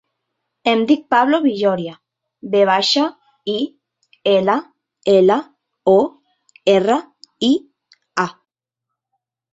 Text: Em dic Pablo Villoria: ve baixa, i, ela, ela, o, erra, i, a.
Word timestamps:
Em 0.69 0.79
dic 0.91 1.01
Pablo 1.13 1.39
Villoria: 1.43 1.93
ve 2.55 2.63
baixa, 2.69 3.03
i, 3.53 3.57
ela, 4.33 4.55
ela, 5.15 5.37
o, 5.95 5.97
erra, 6.77 6.97
i, 7.51 7.51
a. 8.27 8.31